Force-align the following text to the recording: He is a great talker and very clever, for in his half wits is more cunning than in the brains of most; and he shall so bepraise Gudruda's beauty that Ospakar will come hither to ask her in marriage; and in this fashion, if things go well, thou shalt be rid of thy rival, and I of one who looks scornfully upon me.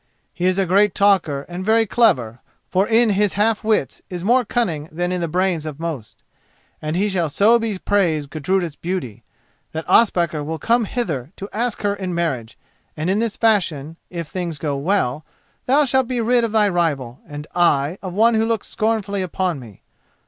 He 0.33 0.45
is 0.47 0.57
a 0.57 0.65
great 0.65 0.95
talker 0.95 1.45
and 1.47 1.63
very 1.63 1.85
clever, 1.85 2.39
for 2.67 2.87
in 2.87 3.11
his 3.11 3.33
half 3.33 3.63
wits 3.63 4.01
is 4.09 4.23
more 4.23 4.43
cunning 4.43 4.89
than 4.91 5.11
in 5.11 5.21
the 5.21 5.27
brains 5.27 5.63
of 5.63 5.79
most; 5.79 6.23
and 6.81 6.95
he 6.95 7.07
shall 7.07 7.29
so 7.29 7.59
bepraise 7.59 8.25
Gudruda's 8.25 8.75
beauty 8.75 9.23
that 9.73 9.85
Ospakar 9.87 10.43
will 10.43 10.57
come 10.57 10.85
hither 10.85 11.29
to 11.35 11.47
ask 11.53 11.83
her 11.83 11.93
in 11.93 12.15
marriage; 12.15 12.57
and 12.97 13.11
in 13.11 13.19
this 13.19 13.37
fashion, 13.37 13.95
if 14.09 14.27
things 14.27 14.57
go 14.57 14.75
well, 14.75 15.23
thou 15.67 15.85
shalt 15.85 16.07
be 16.07 16.19
rid 16.19 16.43
of 16.43 16.51
thy 16.51 16.67
rival, 16.67 17.19
and 17.27 17.45
I 17.53 17.99
of 18.01 18.15
one 18.15 18.33
who 18.33 18.43
looks 18.43 18.67
scornfully 18.69 19.21
upon 19.21 19.59
me. 19.59 19.83